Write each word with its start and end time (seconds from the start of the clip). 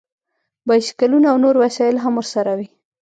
بایسکلونه 0.67 1.27
او 1.31 1.37
نور 1.43 1.55
وسایل 1.63 1.95
هم 2.03 2.13
ورسره 2.17 2.51
وي 2.57 2.67